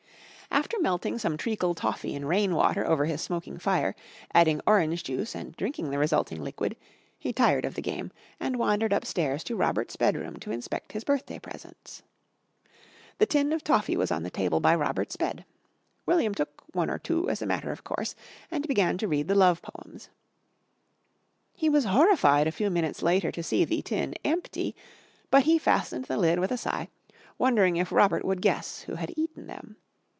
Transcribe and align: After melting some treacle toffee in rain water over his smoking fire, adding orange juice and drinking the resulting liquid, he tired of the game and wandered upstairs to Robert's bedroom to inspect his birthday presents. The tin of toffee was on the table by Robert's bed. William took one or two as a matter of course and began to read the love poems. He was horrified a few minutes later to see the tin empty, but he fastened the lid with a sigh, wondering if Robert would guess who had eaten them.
After 0.53 0.77
melting 0.81 1.17
some 1.17 1.37
treacle 1.37 1.73
toffee 1.73 2.13
in 2.13 2.25
rain 2.25 2.53
water 2.53 2.85
over 2.85 3.05
his 3.05 3.21
smoking 3.21 3.57
fire, 3.57 3.95
adding 4.33 4.59
orange 4.67 5.01
juice 5.01 5.33
and 5.33 5.55
drinking 5.55 5.89
the 5.91 5.97
resulting 5.97 6.43
liquid, 6.43 6.75
he 7.17 7.31
tired 7.31 7.63
of 7.63 7.73
the 7.75 7.81
game 7.81 8.11
and 8.37 8.57
wandered 8.59 8.91
upstairs 8.91 9.45
to 9.45 9.55
Robert's 9.55 9.95
bedroom 9.95 10.35
to 10.41 10.51
inspect 10.51 10.91
his 10.91 11.05
birthday 11.05 11.39
presents. 11.39 12.03
The 13.17 13.25
tin 13.25 13.53
of 13.53 13.63
toffee 13.63 13.95
was 13.95 14.11
on 14.11 14.23
the 14.23 14.29
table 14.29 14.59
by 14.59 14.75
Robert's 14.75 15.15
bed. 15.15 15.45
William 16.05 16.35
took 16.35 16.63
one 16.73 16.89
or 16.89 16.99
two 16.99 17.29
as 17.29 17.41
a 17.41 17.45
matter 17.47 17.71
of 17.71 17.85
course 17.85 18.13
and 18.51 18.67
began 18.67 18.97
to 18.97 19.07
read 19.07 19.29
the 19.29 19.35
love 19.35 19.61
poems. 19.61 20.09
He 21.53 21.69
was 21.69 21.85
horrified 21.85 22.45
a 22.45 22.51
few 22.51 22.69
minutes 22.69 23.01
later 23.01 23.31
to 23.31 23.41
see 23.41 23.63
the 23.63 23.81
tin 23.81 24.15
empty, 24.25 24.75
but 25.31 25.43
he 25.43 25.57
fastened 25.57 26.05
the 26.05 26.17
lid 26.17 26.39
with 26.39 26.51
a 26.51 26.57
sigh, 26.57 26.89
wondering 27.37 27.77
if 27.77 27.89
Robert 27.93 28.25
would 28.25 28.41
guess 28.41 28.81
who 28.81 28.95
had 28.95 29.13
eaten 29.15 29.47
them. 29.47 29.77